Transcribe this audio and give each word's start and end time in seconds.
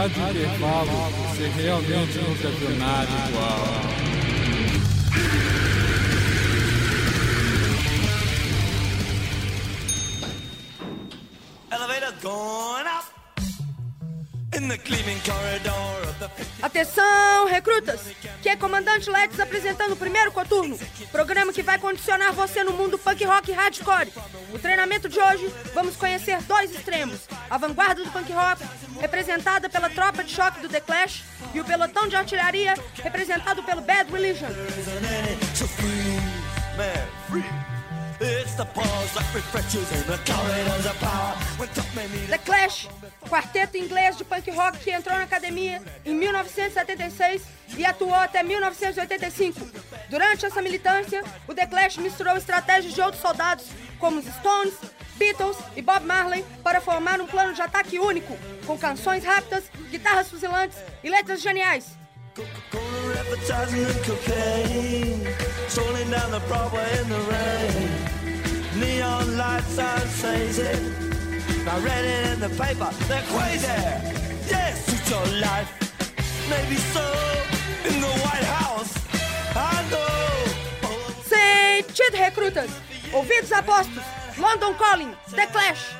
Rádio 0.00 0.30
Intervalo, 0.30 0.90
você 1.28 1.46
realmente 1.48 2.18
nunca 2.20 2.48
viu 2.48 2.70
nada 2.78 3.06
igual. 3.28 3.90
Atenção, 16.62 17.46
recrutas! 17.46 18.00
Que 18.42 18.50
é 18.50 18.56
Comandante 18.56 19.08
Let's 19.08 19.40
apresentando 19.40 19.92
o 19.92 19.96
primeiro 19.96 20.30
coturno, 20.32 20.78
programa 21.10 21.52
que 21.52 21.62
vai 21.62 21.78
condicionar 21.78 22.32
você 22.32 22.62
no 22.62 22.72
mundo 22.72 22.98
punk 22.98 23.24
rock 23.24 23.52
hardcore. 23.52 24.12
O 24.52 24.58
treinamento 24.58 25.08
de 25.08 25.18
hoje, 25.18 25.52
vamos 25.74 25.96
conhecer 25.96 26.40
dois 26.42 26.70
extremos: 26.70 27.20
a 27.48 27.56
vanguarda 27.56 28.04
do 28.04 28.10
punk 28.10 28.32
rock, 28.32 28.62
representada 29.00 29.68
pela 29.68 29.88
tropa 29.88 30.22
de 30.22 30.32
choque 30.32 30.60
do 30.60 30.68
The 30.68 30.80
Clash, 30.80 31.24
e 31.54 31.60
o 31.60 31.64
pelotão 31.64 32.06
de 32.06 32.16
artilharia, 32.16 32.74
representado 33.02 33.62
pelo 33.62 33.80
Bad 33.80 34.12
Religion. 34.12 34.48
The 42.28 42.36
Clash, 42.36 42.86
quarteto 43.30 43.78
inglês 43.78 44.18
de 44.18 44.24
punk 44.24 44.50
rock 44.50 44.78
que 44.78 44.90
entrou 44.90 45.16
na 45.16 45.24
academia 45.24 45.82
em 46.04 46.14
1976 46.14 47.42
e 47.78 47.86
atuou 47.86 48.14
até 48.14 48.42
1985. 48.42 49.66
Durante 50.10 50.44
essa 50.44 50.60
militância, 50.60 51.24
o 51.48 51.54
The 51.54 51.66
Clash 51.66 51.96
misturou 51.96 52.36
estratégias 52.36 52.92
de 52.92 53.00
outros 53.00 53.22
soldados, 53.22 53.64
como 53.98 54.20
os 54.20 54.26
Stones, 54.26 54.74
Beatles 55.16 55.56
e 55.74 55.80
Bob 55.80 56.04
Marley, 56.04 56.44
para 56.62 56.82
formar 56.82 57.22
um 57.22 57.26
plano 57.26 57.54
de 57.54 57.62
ataque 57.62 57.98
único, 57.98 58.36
com 58.66 58.76
canções 58.76 59.24
rápidas, 59.24 59.64
guitarras 59.90 60.28
fuzilantes 60.28 60.76
e 61.02 61.08
letras 61.08 61.40
geniais. 61.40 61.98
Neon 68.80 69.36
lights 69.36 69.78
are 69.78 70.00
crazy. 70.20 70.62
I 71.68 71.78
read 71.84 72.04
it 72.04 72.32
in 72.32 72.40
the 72.40 72.48
paper, 72.48 72.90
they're 73.08 73.22
crazy. 73.28 73.66
Yes, 74.48 74.88
it's 74.88 75.10
your 75.10 75.26
life. 75.40 75.70
Maybe 76.48 76.76
so. 76.76 77.04
In 77.84 78.00
the 78.00 78.12
White 78.24 78.48
House. 78.58 78.92
I 79.54 79.84
know. 79.90 80.10
Sentido, 81.22 82.18
recrutas 82.18 82.70
Ouvidos 83.12 83.52
apostos. 83.52 84.04
London 84.38 84.74
Calling, 84.78 85.14
The 85.28 85.46
Clash 85.52 85.99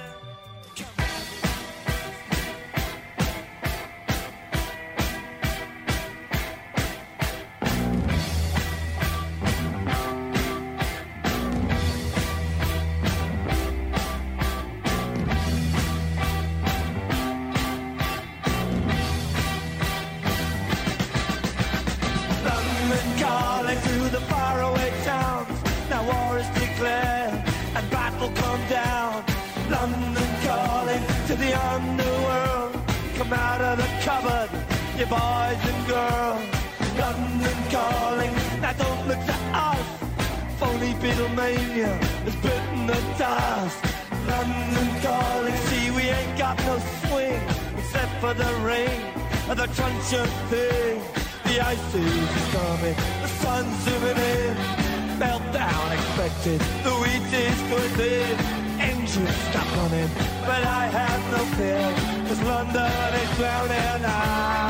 boys 35.11 35.62
and 35.70 35.83
girls. 35.91 36.42
London 37.03 37.58
calling, 37.75 38.33
now 38.62 38.72
don't 38.84 39.09
look 39.09 39.22
to 39.31 39.37
us. 39.69 39.87
Phony 40.59 40.93
Beatlemania 41.03 41.93
has 42.26 42.37
bitten 42.44 42.87
the 42.87 43.00
dust. 43.19 43.78
London 44.31 44.88
calling, 45.03 45.56
see 45.66 45.91
we 45.91 46.04
ain't 46.19 46.38
got 46.38 46.56
no 46.69 46.78
swing 47.03 47.43
except 47.76 48.12
for 48.22 48.34
the 48.34 48.50
rain 48.62 49.00
and 49.50 49.59
the 49.59 49.66
truncheon 49.76 50.31
thing. 50.50 51.03
The 51.47 51.56
ice 51.60 51.94
is 51.94 52.44
coming, 52.54 52.97
the 53.22 53.31
sun's 53.43 53.76
zooming 53.82 54.20
in. 54.34 54.54
Meltdown 55.19 55.87
expected, 55.99 56.60
the 56.87 56.94
wheat 57.03 57.32
is 57.47 57.60
good 57.72 58.00
in. 58.15 58.37
Engines 58.78 59.37
stop 59.50 59.69
running, 59.76 60.10
but 60.49 60.62
I 60.81 60.87
have 60.99 61.22
no 61.34 61.43
fear, 61.56 61.84
cause 62.28 62.43
London 62.44 63.15
is 63.22 63.31
drowning 63.37 64.04
out. 64.04 64.69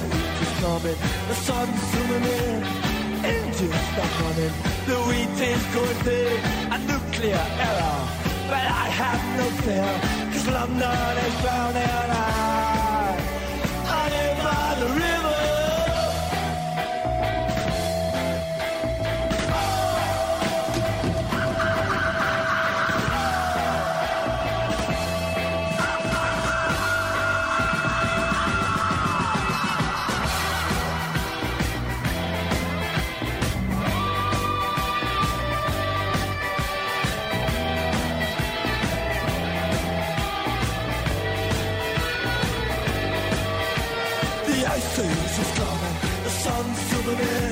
coming, 0.61 0.95
the 1.27 1.33
sun's 1.33 1.81
zooming 1.91 2.23
in, 2.23 2.63
engines 3.25 3.81
stop 3.89 4.11
running, 4.21 4.53
the 4.85 4.97
wheat 5.07 5.37
is 5.49 5.65
going 5.73 5.99
big, 6.05 6.39
a 6.75 6.77
nuclear 6.91 7.43
error. 7.67 7.97
But 8.47 8.65
I 8.83 8.87
have 9.01 9.21
no 9.39 9.47
fear, 9.63 9.91
cause 10.31 10.47
London 10.47 11.17
is 11.25 11.41
drowning 11.41 11.89
out. 11.89 12.60
Christmas 45.01 45.39
is 45.39 45.57
coming, 45.57 45.95
the 46.23 46.29
sun's 46.29 46.79
zooming 46.89 47.19
in. 47.19 47.50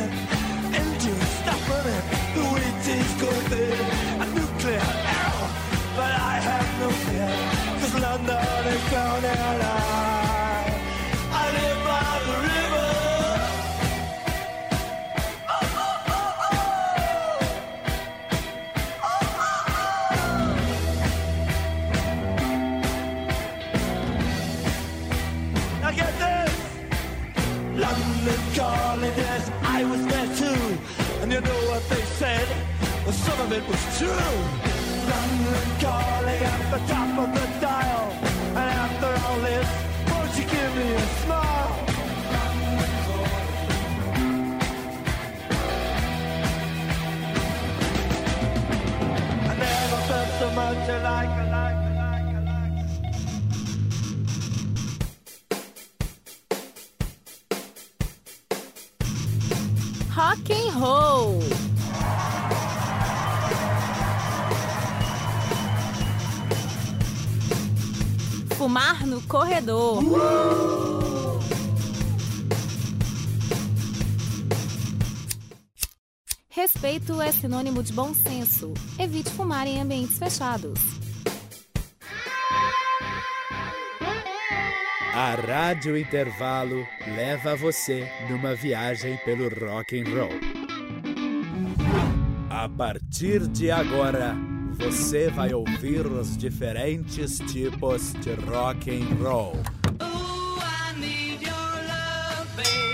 of 33.51 33.57
it 33.57 33.67
was 33.67 33.97
true. 33.97 34.09
London 35.09 35.69
calling 35.79 36.43
at 36.53 36.71
the 36.71 36.79
top 36.93 37.17
of 37.19 37.33
the 37.33 37.59
dial. 37.59 38.11
And 38.49 38.69
after 38.85 39.11
all 39.25 39.39
this, 39.39 39.69
won't 40.09 40.37
you 40.37 40.43
give 40.43 40.75
me 40.75 40.93
a 40.93 41.07
smile? 41.23 41.38
Corredor. 69.29 70.03
Respeito 76.49 77.21
é 77.21 77.31
sinônimo 77.31 77.83
de 77.83 77.93
bom 77.93 78.11
senso. 78.11 78.73
Evite 78.97 79.29
fumar 79.29 79.67
em 79.67 79.79
ambientes 79.79 80.17
fechados. 80.17 80.79
A 85.13 85.35
Rádio 85.35 85.95
Intervalo 85.95 86.83
leva 87.15 87.55
você 87.55 88.09
numa 88.31 88.55
viagem 88.55 89.15
pelo 89.17 89.47
rock 89.47 90.01
and 90.01 90.05
roll. 90.05 90.39
A 92.49 92.67
partir 92.67 93.47
de 93.47 93.69
agora, 93.69 94.35
você 94.79 95.29
vai 95.29 95.53
ouvir 95.53 96.07
os 96.07 96.37
diferentes 96.37 97.39
tipos 97.51 98.13
de 98.13 98.33
rock 98.49 98.89
and 98.89 99.21
roll. 99.21 99.53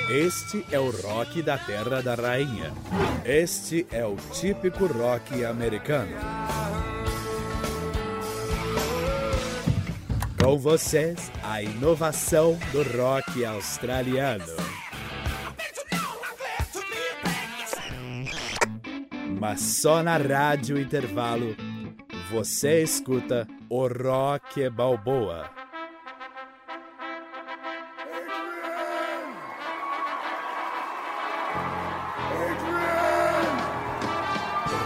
Este 0.10 0.66
é 0.72 0.80
o 0.80 0.90
rock 0.90 1.44
da 1.44 1.58
Terra 1.60 2.02
da 2.02 2.16
Rainha. 2.16 2.74
Este 3.24 3.86
é 3.92 4.04
o 4.04 4.16
típico 4.34 4.88
rock 4.88 5.46
americano. 5.46 6.18
Com 10.42 10.58
vocês, 10.58 11.32
a 11.44 11.62
inovação 11.62 12.58
do 12.72 12.82
rock 12.98 13.46
australiano. 13.46 14.46
Mas 19.40 19.62
só 19.62 20.02
na 20.02 20.18
Rádio 20.18 20.80
Intervalo 20.80 21.56
você 22.30 22.82
escuta 22.82 23.48
o 23.70 23.88
Rock 23.88 24.70
Balboa. 24.70 25.50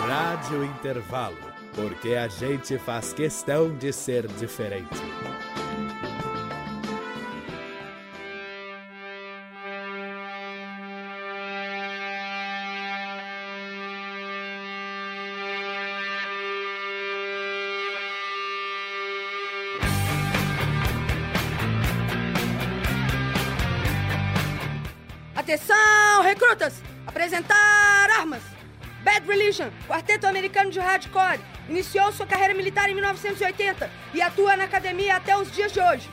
Rádio 0.07 0.63
Intervalo, 0.65 1.37
porque 1.75 2.15
a 2.15 2.27
gente 2.27 2.77
faz 2.79 3.13
questão 3.13 3.75
de 3.77 3.93
ser 3.93 4.27
diferente. 4.27 5.28
Atenção, 25.49 26.21
recrutas! 26.21 26.75
Apresentar 27.07 28.07
armas! 28.19 28.43
Bad 29.01 29.25
Religion, 29.25 29.71
quarteto 29.87 30.27
americano 30.27 30.69
de 30.69 30.79
hardcore, 30.79 31.39
iniciou 31.67 32.11
sua 32.11 32.27
carreira 32.27 32.53
militar 32.53 32.87
em 32.87 32.93
1980 32.93 33.89
e 34.13 34.21
atua 34.21 34.55
na 34.55 34.65
academia 34.65 35.15
até 35.15 35.35
os 35.35 35.51
dias 35.51 35.71
de 35.71 35.79
hoje. 35.81 36.07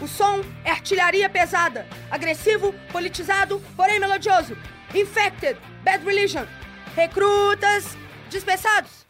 O 0.00 0.08
som 0.08 0.40
é 0.64 0.70
artilharia 0.70 1.28
pesada, 1.28 1.86
agressivo, 2.10 2.72
politizado, 2.90 3.62
porém 3.76 4.00
melodioso. 4.00 4.56
Infected, 4.94 5.58
Bad 5.84 6.02
Religion. 6.02 6.46
Recrutas 6.96 7.94
dispensados. 8.30 9.04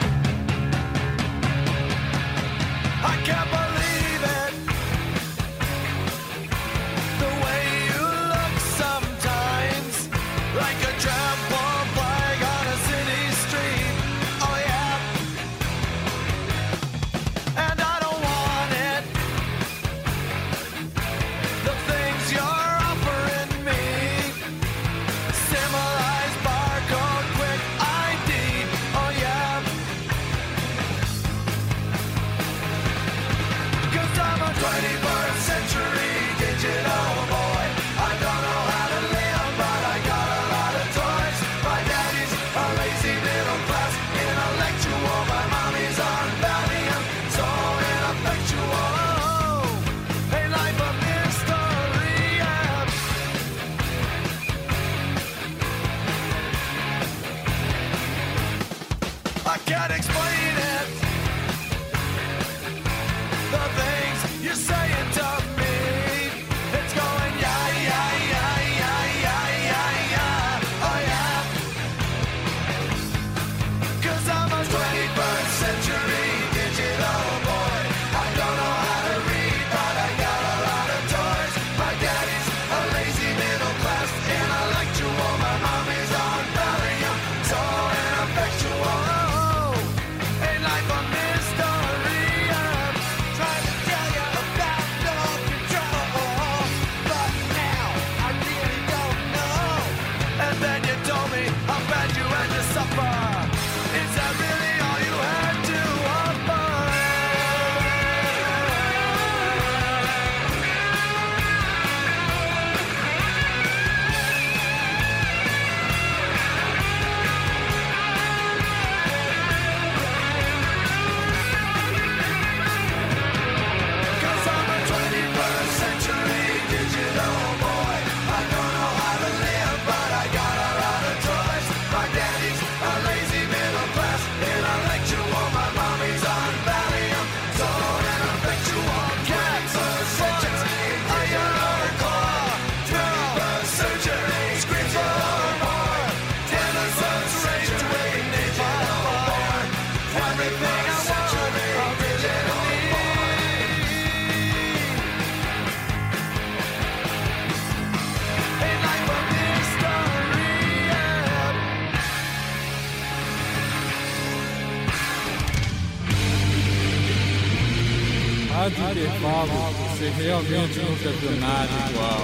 campeonato 171.03 171.73
igual. 171.91 172.21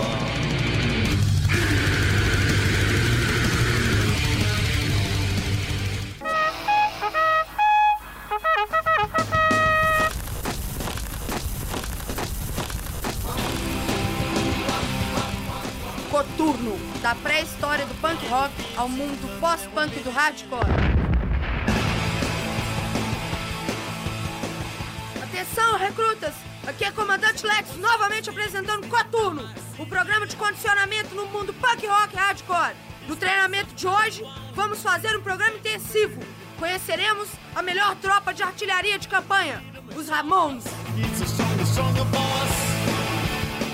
Coturno, 16.11 16.79
da 17.01 17.15
pré-história 17.15 17.87
do 17.87 17.95
punk 17.95 18.27
rock 18.29 18.53
ao 18.77 18.89
mundo 18.89 19.41
pós-punk 19.41 19.99
do 20.01 20.11
hardcore. 20.11 20.67
Atenção, 25.23 25.79
recrutas! 25.79 26.56
Aqui 26.67 26.85
é 26.85 26.91
Comandante 26.91 27.47
Lex 27.47 27.77
novamente 27.77 28.29
apresentando 28.29 28.89
Coturno, 28.89 29.49
o 29.79 29.87
programa 29.87 30.27
de 30.27 30.35
condicionamento 30.35 31.15
no 31.15 31.27
mundo 31.27 31.55
punk 31.55 31.87
rock 31.87 32.17
hardcore. 32.17 32.75
No 33.07 33.15
treinamento 33.15 33.73
de 33.73 33.87
hoje, 33.87 34.25
vamos 34.53 34.83
fazer 34.83 35.17
um 35.17 35.23
programa 35.23 35.57
intensivo. 35.57 36.21
Conheceremos 36.59 37.29
a 37.55 37.63
melhor 37.63 37.95
tropa 37.97 38.35
de 38.35 38.43
artilharia 38.43 38.99
de 38.99 39.07
campanha, 39.07 39.63
os 39.97 40.09
Ramones. 40.09 40.65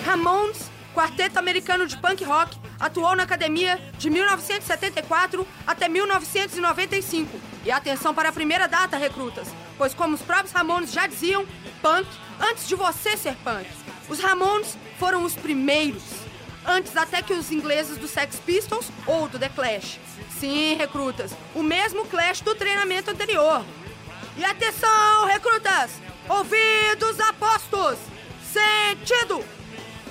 Ramones, 0.04 0.70
quarteto 0.94 1.38
americano 1.38 1.86
de 1.86 1.96
punk 1.96 2.22
rock, 2.24 2.58
atuou 2.78 3.16
na 3.16 3.22
academia 3.22 3.80
de 3.96 4.10
1974 4.10 5.46
até 5.66 5.88
1995. 5.88 7.40
E 7.64 7.70
atenção 7.70 8.12
para 8.12 8.28
a 8.28 8.32
primeira 8.32 8.68
data, 8.68 8.98
recrutas, 8.98 9.48
pois 9.78 9.94
como 9.94 10.14
os 10.14 10.20
próprios 10.20 10.52
Ramones 10.52 10.92
já 10.92 11.06
diziam, 11.06 11.46
punk 11.80 12.06
antes 12.42 12.66
de 12.66 12.74
você 12.74 13.16
ser 13.16 13.36
punk. 13.36 13.66
Os 14.08 14.18
Ramones 14.18 14.76
foram 14.98 15.24
os 15.24 15.34
primeiros, 15.34 16.02
antes 16.66 16.96
até 16.96 17.22
que 17.22 17.32
os 17.32 17.52
ingleses 17.52 17.96
do 17.96 18.08
Sex 18.08 18.40
Pistols 18.44 18.90
ou 19.06 19.28
do 19.28 19.38
The 19.38 19.48
Clash. 19.48 19.98
Sim, 20.38 20.74
recrutas, 20.74 21.32
o 21.54 21.62
mesmo 21.62 22.04
Clash 22.06 22.40
do 22.40 22.54
treinamento 22.54 23.10
anterior. 23.10 23.64
E 24.36 24.44
atenção, 24.44 25.26
recrutas! 25.26 25.92
Ouvidos 26.28 27.20
apostos! 27.20 27.98
Sentido! 28.52 29.44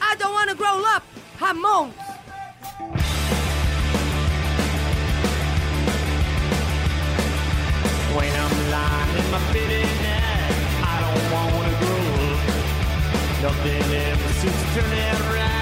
I 0.01 0.15
don't 0.15 0.33
wanna 0.33 0.55
grow 0.55 0.83
up, 0.95 1.05
Ramones! 1.39 1.93
When 8.15 8.33
I'm 8.35 8.71
lying 8.71 9.17
in 9.17 9.31
my 9.31 9.90
Nothing 13.41 13.95
ever 13.95 14.33
seems 14.33 14.53
to 14.53 14.79
turn 14.79 14.93
out 14.99 15.21
right, 15.33 15.60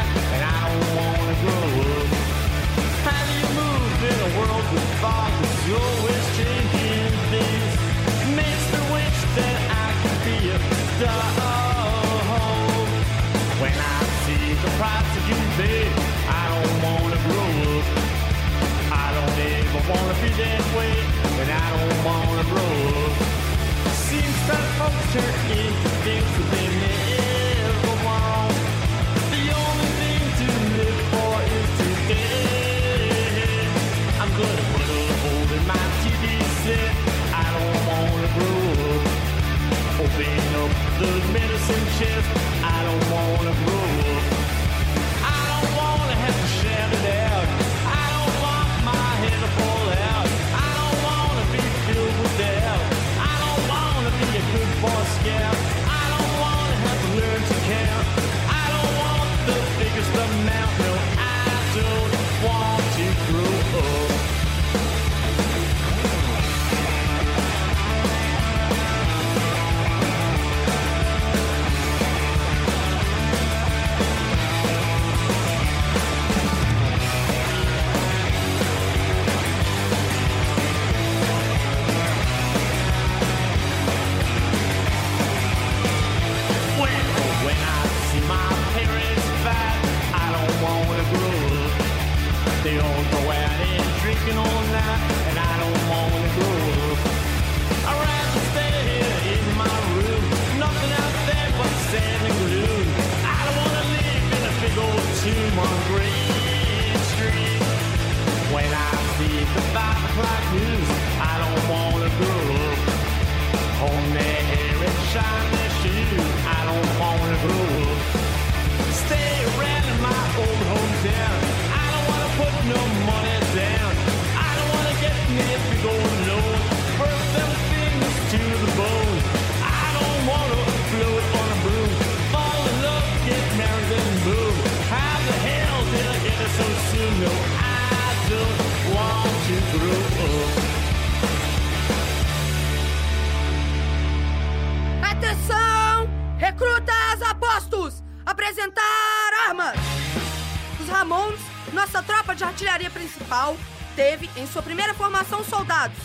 em 154.36 154.48
sua 154.48 154.62
primeira 154.62 154.93
formação 154.93 155.43
soldados 155.43 155.98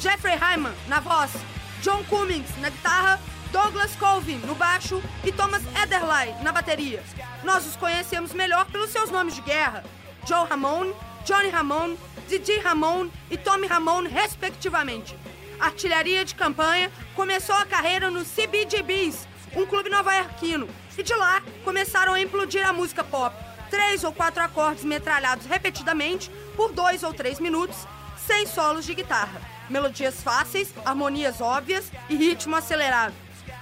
Jeffrey 0.00 0.36
Hyman 0.36 0.74
na 0.86 1.00
voz, 1.00 1.30
John 1.82 2.04
Cummings 2.04 2.50
na 2.60 2.68
guitarra, 2.68 3.20
Douglas 3.50 3.94
Colvin 3.96 4.38
no 4.38 4.54
baixo 4.54 5.02
e 5.24 5.32
Thomas 5.32 5.62
Ederle 5.82 6.34
na 6.42 6.52
bateria. 6.52 7.02
Nós 7.42 7.66
os 7.66 7.76
conhecemos 7.76 8.32
melhor 8.32 8.66
pelos 8.66 8.90
seus 8.90 9.10
nomes 9.10 9.34
de 9.34 9.40
guerra: 9.42 9.84
Joe 10.26 10.46
Ramone, 10.48 10.94
Johnny 11.24 11.48
Ramone, 11.48 11.98
Didi 12.28 12.58
Ramone 12.58 13.12
e 13.30 13.36
Tommy 13.36 13.66
Ramone, 13.66 14.08
respectivamente. 14.08 15.16
Artilharia 15.60 16.24
de 16.24 16.34
campanha 16.34 16.90
começou 17.14 17.54
a 17.54 17.64
carreira 17.64 18.10
no 18.10 18.24
CBGBs, 18.24 19.26
um 19.54 19.64
clube 19.64 19.88
nova-iorquino, 19.88 20.68
e 20.98 21.02
de 21.02 21.14
lá 21.14 21.42
começaram 21.64 22.14
a 22.14 22.20
implodir 22.20 22.66
a 22.66 22.72
música 22.72 23.04
pop. 23.04 23.34
Três 23.74 24.04
ou 24.04 24.12
quatro 24.12 24.40
acordes 24.40 24.84
metralhados 24.84 25.46
repetidamente 25.46 26.30
por 26.54 26.70
dois 26.70 27.02
ou 27.02 27.12
três 27.12 27.40
minutos, 27.40 27.76
sem 28.24 28.46
solos 28.46 28.84
de 28.84 28.94
guitarra. 28.94 29.42
Melodias 29.68 30.22
fáceis, 30.22 30.72
harmonias 30.84 31.40
óbvias 31.40 31.90
e 32.08 32.14
ritmo 32.14 32.54
acelerado. 32.54 33.12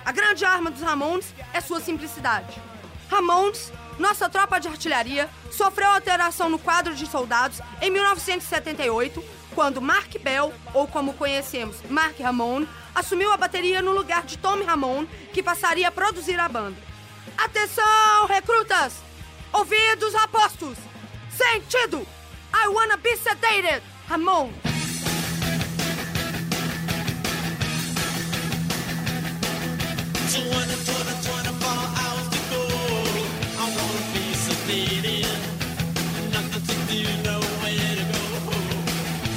A 0.05 0.13
grande 0.13 0.45
arma 0.45 0.71
dos 0.71 0.83
Ramones 0.83 1.35
é 1.55 1.63
sua 1.63 1.81
simplicidade. 1.81 2.61
Ramones, 3.09 3.73
nossa 3.99 4.29
tropa 4.29 4.61
de 4.61 4.69
artilharia, 4.69 5.31
sofreu 5.51 5.89
alteração 5.89 6.51
no 6.51 6.59
quadro 6.59 6.95
de 6.95 7.07
soldados 7.07 7.63
em 7.81 7.91
1978, 7.91 9.25
quando 9.55 9.81
Mark 9.81 10.15
Bell, 10.23 10.53
ou 10.75 10.87
como 10.87 11.15
conhecemos, 11.15 11.79
Mark 11.89 12.21
Ramone, 12.21 12.69
assumiu 12.95 13.33
a 13.33 13.39
bateria 13.39 13.81
no 13.81 13.93
lugar 13.93 14.25
de 14.25 14.37
Tommy 14.37 14.65
Ramone, 14.65 15.09
que 15.33 15.43
passaria 15.43 15.89
a 15.89 15.93
produzir 15.93 16.39
a 16.39 16.51
banda. 16.51 16.77
Atenção, 17.39 18.27
recrutas! 18.29 19.12
ouvidos 19.53 20.15
apostos, 20.15 20.77
sentido. 21.31 22.05
I 22.53 22.69
wanna 22.69 22.97
be 22.97 23.17
sedated, 23.17 23.83
Ramon. 24.09 24.53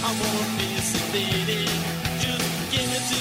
I 0.08 0.12
be 0.58 0.70
sedated. 0.90 1.70
Just 2.20 2.72
give 2.72 2.92
it 2.98 3.04
to 3.10 3.15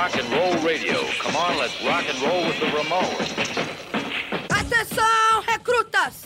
rock 0.00 0.16
and 0.18 0.32
roll 0.32 0.56
radio. 0.64 0.98
Come 1.20 1.36
on, 1.36 1.58
let's 1.58 1.76
rock 1.84 2.06
and 2.08 2.18
roll 2.22 2.46
with 2.46 2.58
the 2.58 2.70
Ramones. 2.74 3.28
Atenção, 4.48 5.42
recrutas! 5.46 6.22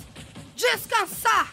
Descansar! 0.54 1.52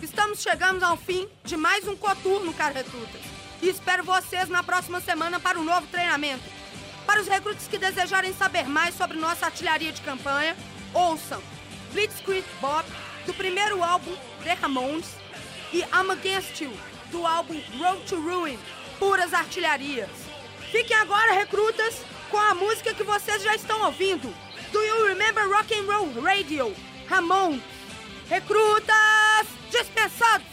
Estamos 0.00 0.40
chegando 0.40 0.84
ao 0.84 0.96
fim 0.96 1.28
de 1.42 1.56
mais 1.56 1.88
um 1.88 1.96
coturno, 1.96 2.54
cara 2.54 2.72
recrutas. 2.72 3.20
E 3.60 3.68
espero 3.68 4.04
vocês 4.04 4.48
na 4.48 4.62
próxima 4.62 5.00
semana 5.00 5.40
para 5.40 5.58
um 5.58 5.64
novo 5.64 5.84
treinamento. 5.88 6.44
Para 7.04 7.20
os 7.20 7.26
recrutas 7.26 7.66
que 7.66 7.76
desejarem 7.76 8.32
saber 8.34 8.68
mais 8.68 8.94
sobre 8.94 9.18
nossa 9.18 9.46
artilharia 9.46 9.90
de 9.90 10.00
campanha, 10.02 10.56
ouçam 10.94 11.42
Blitzkrieg 11.92 12.46
Bob, 12.60 12.86
do 13.26 13.34
primeiro 13.34 13.82
álbum 13.82 14.14
The 14.44 14.54
Ramones, 14.54 15.16
e 15.72 15.80
I'm 15.80 16.12
Against 16.12 16.60
You, 16.60 16.72
do 17.10 17.26
álbum 17.26 17.60
Road 17.80 18.00
to 18.04 18.14
Ruin, 18.14 18.58
puras 19.00 19.34
artilharias. 19.34 20.21
Fiquem 20.72 20.96
agora, 20.96 21.34
recrutas, 21.34 22.00
com 22.30 22.38
a 22.38 22.54
música 22.54 22.94
que 22.94 23.02
vocês 23.02 23.42
já 23.42 23.54
estão 23.54 23.84
ouvindo. 23.84 24.34
Do 24.72 24.82
You 24.82 25.04
Remember 25.08 25.46
Rock 25.46 25.74
and 25.74 25.84
Roll 25.84 26.22
Radio? 26.22 26.74
Ramon. 27.06 27.60
Recrutas 28.26 29.46
dispensados! 29.70 30.51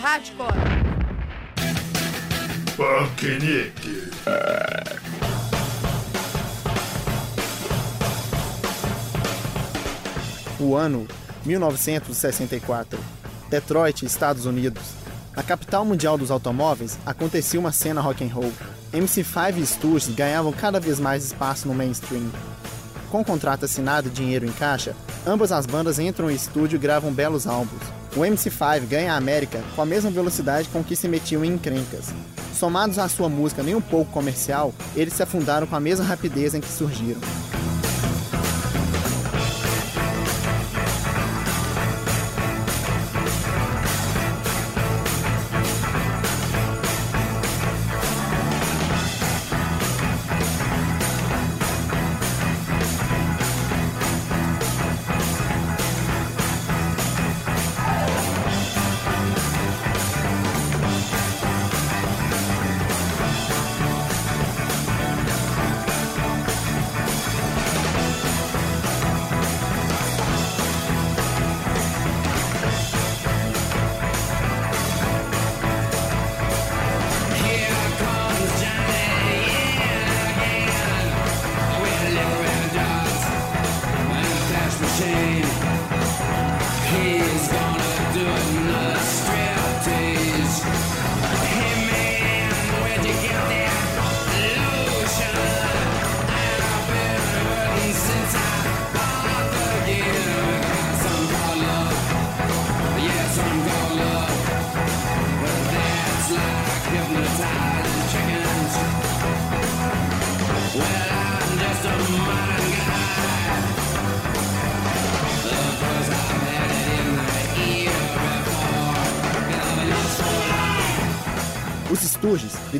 Hardcore. 0.00 0.54
Punknik. 2.74 4.10
O 10.58 10.74
ano 10.74 11.06
1964. 11.44 12.98
Detroit, 13.50 14.06
Estados 14.06 14.46
Unidos. 14.46 14.82
A 15.36 15.42
capital 15.42 15.84
mundial 15.84 16.16
dos 16.16 16.30
automóveis, 16.30 16.98
acontecia 17.04 17.60
uma 17.60 17.72
cena 17.72 18.00
rock 18.00 18.24
and 18.24 18.32
roll. 18.32 18.52
MC5 18.92 19.58
e 19.58 19.66
Sturges 19.66 20.14
ganhavam 20.14 20.52
cada 20.52 20.80
vez 20.80 20.98
mais 20.98 21.24
espaço 21.24 21.68
no 21.68 21.74
mainstream. 21.74 22.30
Com 23.10 23.22
contrato 23.22 23.66
assinado 23.66 24.08
e 24.08 24.10
dinheiro 24.10 24.46
em 24.46 24.52
caixa, 24.52 24.94
ambas 25.26 25.52
as 25.52 25.66
bandas 25.66 25.98
entram 25.98 26.30
em 26.30 26.34
estúdio 26.34 26.76
e 26.76 26.78
gravam 26.78 27.12
belos 27.12 27.46
álbuns. 27.46 27.99
O 28.16 28.20
MC5 28.20 28.86
ganha 28.88 29.12
a 29.12 29.16
América 29.16 29.62
com 29.76 29.82
a 29.82 29.86
mesma 29.86 30.10
velocidade 30.10 30.68
com 30.68 30.82
que 30.82 30.96
se 30.96 31.06
metiam 31.06 31.44
em 31.44 31.52
encrencas. 31.52 32.06
Somados 32.52 32.98
à 32.98 33.08
sua 33.08 33.28
música 33.28 33.62
nem 33.62 33.74
um 33.74 33.80
pouco 33.80 34.10
comercial, 34.10 34.74
eles 34.96 35.14
se 35.14 35.22
afundaram 35.22 35.66
com 35.66 35.76
a 35.76 35.80
mesma 35.80 36.04
rapidez 36.04 36.54
em 36.54 36.60
que 36.60 36.68
surgiram. 36.68 37.20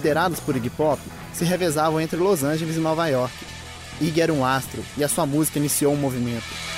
Liderados 0.01 0.41
por 0.41 0.57
Iggy 0.57 0.71
Pop, 0.71 0.99
se 1.35 1.45
revezavam 1.45 2.01
entre 2.01 2.19
Los 2.19 2.43
Angeles 2.43 2.77
e 2.77 2.81
Nova 2.81 3.07
York. 3.09 3.35
Iggy 4.01 4.23
era 4.23 4.33
um 4.33 4.45
astro 4.45 4.83
e 4.97 5.05
a 5.05 5.09
sua 5.09 5.27
música 5.27 5.59
iniciou 5.59 5.93
um 5.93 5.97
movimento. 5.97 6.70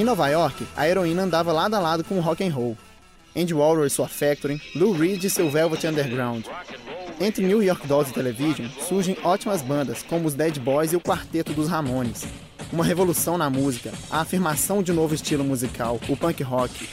Em 0.00 0.04
Nova 0.04 0.28
York, 0.28 0.66
a 0.74 0.88
heroína 0.88 1.24
andava 1.24 1.52
lado 1.52 1.74
a 1.74 1.78
lado 1.78 2.02
com 2.02 2.16
o 2.16 2.22
rock 2.22 2.42
and 2.42 2.54
roll. 2.54 2.74
Andy 3.36 3.52
Warhol 3.52 3.84
e 3.84 3.90
sua 3.90 4.08
Factory, 4.08 4.58
Lou 4.74 4.92
Reed 4.92 5.22
e 5.22 5.28
seu 5.28 5.50
Velvet 5.50 5.86
Underground. 5.86 6.46
Entre 7.20 7.44
New 7.44 7.62
York 7.62 7.86
Dolls 7.86 8.10
e 8.10 8.14
Television 8.14 8.66
surgem 8.88 9.14
ótimas 9.22 9.60
bandas 9.60 10.02
como 10.02 10.26
os 10.26 10.32
Dead 10.32 10.58
Boys 10.58 10.94
e 10.94 10.96
o 10.96 11.02
Quarteto 11.02 11.52
dos 11.52 11.68
Ramones. 11.68 12.24
Uma 12.72 12.82
revolução 12.82 13.36
na 13.36 13.50
música, 13.50 13.92
a 14.10 14.22
afirmação 14.22 14.82
de 14.82 14.90
um 14.90 14.94
novo 14.94 15.14
estilo 15.14 15.44
musical, 15.44 16.00
o 16.08 16.16
punk 16.16 16.42
rock. 16.42 16.88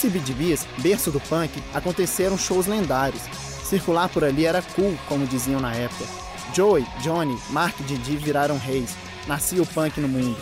CBGBs, 0.00 0.66
berço 0.78 1.10
do 1.10 1.20
punk, 1.20 1.62
aconteceram 1.74 2.38
shows 2.38 2.66
lendários. 2.66 3.22
Circular 3.64 4.08
por 4.08 4.24
ali 4.24 4.46
era 4.46 4.62
cool, 4.74 4.96
como 5.06 5.26
diziam 5.26 5.60
na 5.60 5.74
época. 5.74 6.04
Joey, 6.54 6.86
Johnny, 7.02 7.38
Mark 7.50 7.78
e 7.80 7.84
Didi 7.84 8.16
viraram 8.16 8.58
reis. 8.58 8.96
Nascia 9.26 9.62
o 9.62 9.66
punk 9.66 10.00
no 10.00 10.08
mundo. 10.08 10.36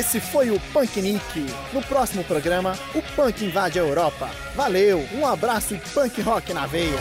Esse 0.00 0.18
foi 0.18 0.50
o 0.50 0.58
Punk 0.72 0.98
Nick. 1.02 1.46
No 1.74 1.82
próximo 1.82 2.24
programa, 2.24 2.72
o 2.94 3.02
punk 3.14 3.44
invade 3.44 3.78
a 3.78 3.82
Europa. 3.82 4.30
Valeu, 4.56 5.06
um 5.12 5.26
abraço 5.26 5.74
e 5.74 5.78
punk 5.92 6.22
rock 6.22 6.54
na 6.54 6.66
veia. 6.66 6.98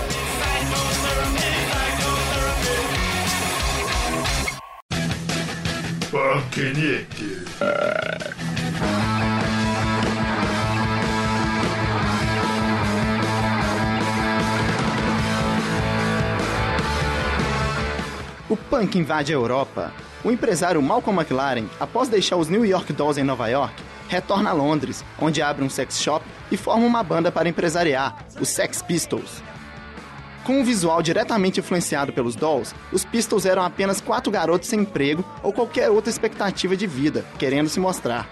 Punk 6.11 6.61
Nick. 6.73 7.45
O 18.49 18.57
punk 18.57 18.97
invade 18.97 19.31
a 19.31 19.35
Europa 19.35 20.08
o 20.23 20.31
empresário 20.31 20.81
Malcolm 20.81 21.17
McLaren, 21.21 21.65
após 21.79 22.09
deixar 22.09 22.35
os 22.35 22.49
New 22.49 22.65
York 22.65 22.91
Dolls 22.91 23.19
em 23.19 23.23
Nova 23.23 23.47
York, 23.47 23.81
retorna 24.09 24.49
a 24.49 24.53
Londres, 24.53 25.05
onde 25.17 25.41
abre 25.41 25.63
um 25.63 25.69
sex 25.69 26.01
shop 26.01 26.25
e 26.51 26.57
forma 26.57 26.85
uma 26.85 27.01
banda 27.01 27.31
para 27.31 27.47
empresariar, 27.47 28.25
os 28.39 28.49
Sex 28.49 28.81
Pistols. 28.81 29.41
Com 30.43 30.59
um 30.59 30.63
visual 30.63 31.01
diretamente 31.01 31.59
influenciado 31.59 32.11
pelos 32.11 32.35
Dolls, 32.35 32.75
os 32.91 33.05
Pistols 33.05 33.45
eram 33.45 33.63
apenas 33.63 34.01
quatro 34.01 34.31
garotos 34.31 34.67
sem 34.67 34.81
emprego 34.81 35.23
ou 35.41 35.53
qualquer 35.53 35.89
outra 35.89 36.09
expectativa 36.09 36.75
de 36.75 36.87
vida, 36.87 37.23
querendo 37.37 37.69
se 37.69 37.79
mostrar. 37.79 38.27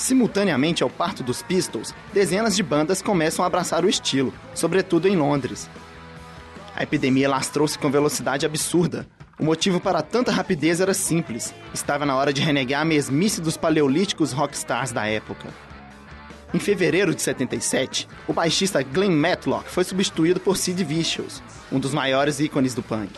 Simultaneamente 0.00 0.82
ao 0.82 0.88
parto 0.88 1.22
dos 1.22 1.42
Pistols, 1.42 1.94
dezenas 2.10 2.56
de 2.56 2.62
bandas 2.62 3.02
começam 3.02 3.44
a 3.44 3.46
abraçar 3.46 3.84
o 3.84 3.88
estilo, 3.88 4.32
sobretudo 4.54 5.06
em 5.06 5.14
Londres. 5.14 5.68
A 6.74 6.82
epidemia 6.82 7.28
lastrou-se 7.28 7.78
com 7.78 7.90
velocidade 7.90 8.46
absurda. 8.46 9.06
O 9.38 9.44
motivo 9.44 9.78
para 9.78 10.00
tanta 10.00 10.32
rapidez 10.32 10.80
era 10.80 10.94
simples: 10.94 11.54
estava 11.74 12.06
na 12.06 12.16
hora 12.16 12.32
de 12.32 12.40
renegar 12.40 12.80
a 12.80 12.84
mesmice 12.84 13.42
dos 13.42 13.58
paleolíticos 13.58 14.32
rockstars 14.32 14.90
da 14.90 15.06
época. 15.06 15.48
Em 16.54 16.58
fevereiro 16.58 17.14
de 17.14 17.20
77, 17.20 18.08
o 18.26 18.32
baixista 18.32 18.82
Glenn 18.82 19.14
Matlock 19.14 19.68
foi 19.68 19.84
substituído 19.84 20.40
por 20.40 20.56
Sid 20.56 20.82
Vicious, 20.82 21.42
um 21.70 21.78
dos 21.78 21.92
maiores 21.92 22.40
ícones 22.40 22.72
do 22.72 22.82
punk. 22.82 23.12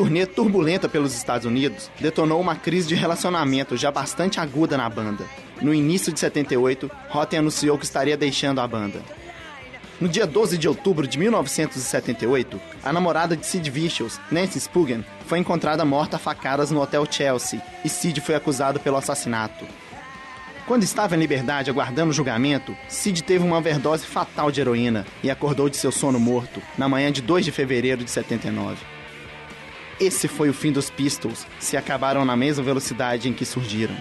Turnê 0.00 0.24
turbulenta 0.24 0.88
pelos 0.88 1.14
Estados 1.14 1.44
Unidos 1.44 1.90
detonou 2.00 2.40
uma 2.40 2.56
crise 2.56 2.88
de 2.88 2.94
relacionamento 2.94 3.76
já 3.76 3.90
bastante 3.90 4.40
aguda 4.40 4.74
na 4.74 4.88
banda. 4.88 5.26
No 5.60 5.74
início 5.74 6.10
de 6.10 6.18
78, 6.18 6.90
Rotten 7.10 7.40
anunciou 7.40 7.76
que 7.76 7.84
estaria 7.84 8.16
deixando 8.16 8.62
a 8.62 8.66
banda. 8.66 9.02
No 10.00 10.08
dia 10.08 10.26
12 10.26 10.56
de 10.56 10.66
outubro 10.66 11.06
de 11.06 11.18
1978, 11.18 12.58
a 12.82 12.90
namorada 12.94 13.36
de 13.36 13.44
Sid 13.44 13.68
Vicious, 13.68 14.18
Nancy 14.30 14.58
Spuggen, 14.58 15.04
foi 15.26 15.38
encontrada 15.38 15.84
morta 15.84 16.16
a 16.16 16.18
facadas 16.18 16.70
no 16.70 16.80
Hotel 16.80 17.04
Chelsea 17.04 17.60
e 17.84 17.88
Sid 17.90 18.22
foi 18.22 18.34
acusado 18.34 18.80
pelo 18.80 18.96
assassinato. 18.96 19.66
Quando 20.66 20.82
estava 20.82 21.14
em 21.14 21.18
liberdade 21.18 21.68
aguardando 21.68 22.08
o 22.08 22.14
julgamento, 22.14 22.74
Sid 22.88 23.22
teve 23.22 23.44
uma 23.44 23.58
overdose 23.58 24.06
fatal 24.06 24.50
de 24.50 24.62
heroína 24.62 25.06
e 25.22 25.30
acordou 25.30 25.68
de 25.68 25.76
seu 25.76 25.92
sono 25.92 26.18
morto 26.18 26.62
na 26.78 26.88
manhã 26.88 27.12
de 27.12 27.20
2 27.20 27.44
de 27.44 27.52
fevereiro 27.52 28.02
de 28.02 28.10
79. 28.10 28.99
Esse 30.00 30.28
foi 30.28 30.48
o 30.48 30.54
fim 30.54 30.72
dos 30.72 30.88
Pistols, 30.88 31.46
se 31.58 31.76
acabaram 31.76 32.24
na 32.24 32.34
mesma 32.34 32.64
velocidade 32.64 33.28
em 33.28 33.34
que 33.34 33.44
surgiram. 33.44 33.94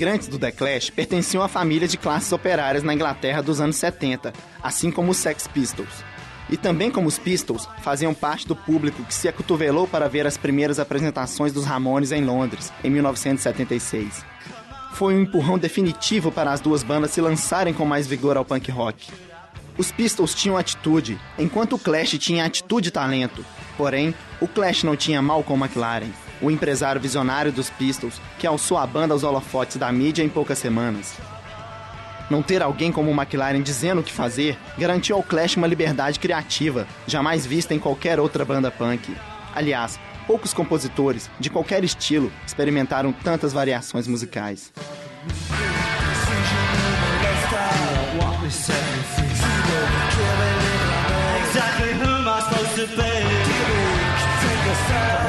Integrantes 0.00 0.28
do 0.28 0.38
The 0.38 0.50
Clash 0.50 0.88
pertenciam 0.88 1.42
a 1.42 1.48
famílias 1.48 1.90
de 1.90 1.98
classes 1.98 2.32
operárias 2.32 2.82
na 2.82 2.94
Inglaterra 2.94 3.42
dos 3.42 3.60
anos 3.60 3.76
70, 3.76 4.32
assim 4.62 4.90
como 4.90 5.10
os 5.10 5.18
Sex 5.18 5.46
Pistols. 5.46 6.02
E 6.48 6.56
também 6.56 6.90
como 6.90 7.06
os 7.06 7.18
Pistols, 7.18 7.68
faziam 7.82 8.14
parte 8.14 8.48
do 8.48 8.56
público 8.56 9.04
que 9.04 9.12
se 9.12 9.28
acotovelou 9.28 9.86
para 9.86 10.08
ver 10.08 10.26
as 10.26 10.38
primeiras 10.38 10.78
apresentações 10.78 11.52
dos 11.52 11.66
Ramones 11.66 12.12
em 12.12 12.24
Londres, 12.24 12.72
em 12.82 12.88
1976. 12.88 14.24
Foi 14.94 15.14
um 15.14 15.20
empurrão 15.20 15.58
definitivo 15.58 16.32
para 16.32 16.50
as 16.50 16.62
duas 16.62 16.82
bandas 16.82 17.10
se 17.10 17.20
lançarem 17.20 17.74
com 17.74 17.84
mais 17.84 18.06
vigor 18.06 18.38
ao 18.38 18.44
punk 18.44 18.70
rock. 18.70 19.12
Os 19.76 19.92
Pistols 19.92 20.34
tinham 20.34 20.56
atitude, 20.56 21.20
enquanto 21.38 21.74
o 21.74 21.78
Clash 21.78 22.16
tinha 22.18 22.46
atitude 22.46 22.88
e 22.88 22.90
talento. 22.92 23.44
Porém, 23.76 24.14
o 24.40 24.48
Clash 24.48 24.82
não 24.82 24.96
tinha 24.96 25.20
Malcolm 25.20 25.62
McLaren, 25.62 26.10
o 26.40 26.50
empresário 26.50 27.00
visionário 27.00 27.52
dos 27.52 27.70
Pistols, 27.70 28.20
que 28.38 28.46
alçou 28.46 28.78
a 28.78 28.86
banda 28.86 29.14
aos 29.14 29.22
holofotes 29.22 29.76
da 29.76 29.90
mídia 29.92 30.22
em 30.22 30.28
poucas 30.28 30.58
semanas. 30.58 31.14
Não 32.30 32.42
ter 32.42 32.62
alguém 32.62 32.92
como 32.92 33.10
o 33.10 33.14
McLaren 33.14 33.60
dizendo 33.60 34.00
o 34.00 34.04
que 34.04 34.12
fazer 34.12 34.56
garantiu 34.78 35.16
ao 35.16 35.22
Clash 35.22 35.56
uma 35.56 35.66
liberdade 35.66 36.20
criativa, 36.20 36.86
jamais 37.06 37.44
vista 37.44 37.74
em 37.74 37.78
qualquer 37.78 38.20
outra 38.20 38.44
banda 38.44 38.70
punk. 38.70 39.14
Aliás, 39.52 39.98
poucos 40.28 40.54
compositores, 40.54 41.28
de 41.40 41.50
qualquer 41.50 41.82
estilo, 41.82 42.32
experimentaram 42.46 43.12
tantas 43.12 43.52
variações 43.52 44.06
musicais. 44.06 44.72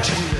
Exactly 0.04 0.31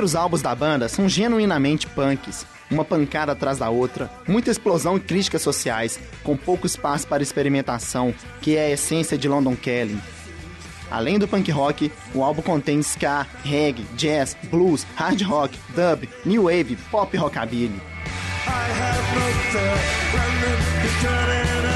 primeiros 0.00 0.16
álbuns 0.16 0.40
da 0.40 0.54
banda 0.54 0.88
são 0.88 1.06
genuinamente 1.06 1.86
punks, 1.86 2.46
uma 2.70 2.86
pancada 2.86 3.32
atrás 3.32 3.58
da 3.58 3.68
outra, 3.68 4.10
muita 4.26 4.50
explosão 4.50 4.96
e 4.96 5.00
críticas 5.00 5.42
sociais, 5.42 6.00
com 6.24 6.34
pouco 6.34 6.66
espaço 6.66 7.06
para 7.06 7.22
experimentação, 7.22 8.14
que 8.40 8.56
é 8.56 8.64
a 8.64 8.70
essência 8.70 9.18
de 9.18 9.28
London 9.28 9.54
Calling. 9.54 10.00
Além 10.90 11.18
do 11.18 11.28
punk 11.28 11.50
rock, 11.50 11.92
o 12.14 12.24
álbum 12.24 12.40
contém 12.40 12.80
ska, 12.80 13.26
reggae, 13.44 13.84
jazz, 13.94 14.34
blues, 14.44 14.86
hard 14.96 15.20
rock, 15.20 15.58
dub, 15.76 16.08
new 16.24 16.44
wave, 16.44 16.78
pop 16.90 17.14
e 17.14 17.20
rockabilly. 17.20 17.82
I 21.02 21.69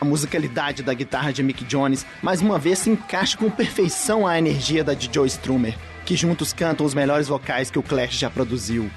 A 0.00 0.04
musicalidade 0.04 0.84
da 0.84 0.94
guitarra 0.94 1.32
de 1.32 1.42
Mick 1.42 1.64
Jones 1.64 2.06
mais 2.22 2.40
uma 2.40 2.58
vez 2.58 2.78
se 2.78 2.90
encaixa 2.90 3.36
com 3.36 3.50
perfeição 3.50 4.26
à 4.26 4.38
energia 4.38 4.84
da 4.84 4.94
de 4.94 5.10
Joe 5.12 5.26
Strummer, 5.26 5.76
que 6.06 6.14
juntos 6.14 6.52
cantam 6.52 6.86
os 6.86 6.94
melhores 6.94 7.26
vocais 7.26 7.70
que 7.70 7.78
o 7.78 7.82
Clash 7.82 8.18
já 8.18 8.30
produziu. 8.30 8.88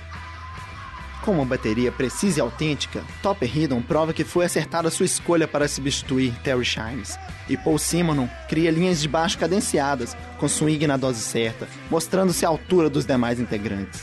Com 1.24 1.34
uma 1.34 1.46
bateria 1.46 1.92
precisa 1.92 2.40
e 2.40 2.42
autêntica, 2.42 3.04
Topper 3.22 3.58
Hidden 3.58 3.82
prova 3.82 4.12
que 4.12 4.24
foi 4.24 4.46
acertada 4.46 4.90
sua 4.90 5.06
escolha 5.06 5.48
para 5.48 5.68
substituir 5.68 6.34
Terry 6.44 6.66
Shimes. 6.66 7.18
E 7.48 7.56
Paul 7.56 7.78
Simonon 7.78 8.28
cria 8.50 8.72
linhas 8.72 9.00
de 9.00 9.08
baixo 9.08 9.38
cadenciadas, 9.38 10.18
com 10.40 10.48
swing 10.48 10.88
na 10.88 10.98
dose 10.98 11.22
certa, 11.22 11.68
mostrando-se 11.92 12.44
à 12.44 12.50
altura 12.50 12.90
dos 12.90 13.06
demais 13.06 13.40
integrantes. 13.40 14.02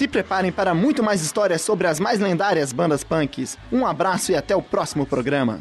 Se 0.00 0.08
preparem 0.08 0.50
para 0.50 0.72
muito 0.72 1.02
mais 1.02 1.20
histórias 1.20 1.60
sobre 1.60 1.86
as 1.86 2.00
mais 2.00 2.20
lendárias 2.20 2.72
bandas 2.72 3.04
punks. 3.04 3.58
Um 3.70 3.84
abraço 3.84 4.32
e 4.32 4.34
até 4.34 4.56
o 4.56 4.62
próximo 4.62 5.04
programa. 5.04 5.60